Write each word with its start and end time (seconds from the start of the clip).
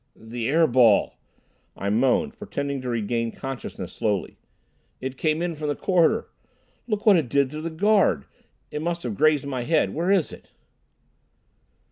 "The 0.15 0.47
air 0.49 0.65
ball," 0.65 1.13
I 1.77 1.91
moaned, 1.91 2.39
pretending 2.39 2.81
to 2.81 2.89
regain 2.89 3.31
consciousness 3.31 3.93
slowly. 3.93 4.39
"It 4.99 5.15
came 5.15 5.43
in 5.43 5.53
from 5.53 5.67
the 5.67 5.75
corridor. 5.75 6.27
Look 6.87 7.05
what 7.05 7.17
it 7.17 7.29
did 7.29 7.51
to 7.51 7.61
the 7.61 7.69
guard. 7.69 8.25
It 8.71 8.81
must 8.81 9.03
have 9.03 9.13
grazed 9.13 9.45
my 9.45 9.61
head. 9.61 9.93
Where 9.93 10.09
is 10.09 10.31
it?" 10.31 10.53